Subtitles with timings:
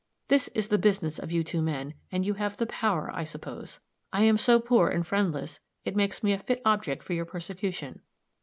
[0.29, 3.81] This is the business of you two men; and you have the power, I suppose.
[4.11, 8.01] I am so poor and friendless it makes me a fit object for your persecution.